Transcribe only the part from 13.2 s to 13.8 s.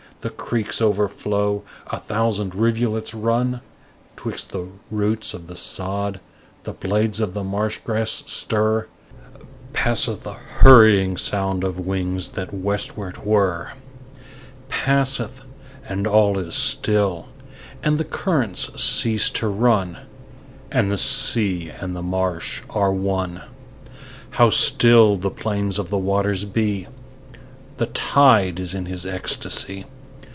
whirr;